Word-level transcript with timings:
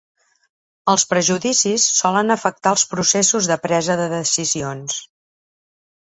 Els 0.91 1.03
prejudicis 1.09 1.83
solen 1.99 2.35
afectar 2.35 2.73
els 2.75 2.85
processos 2.93 3.49
de 3.51 3.59
presa 3.67 3.99
de 4.01 4.07
decisions. 4.15 4.97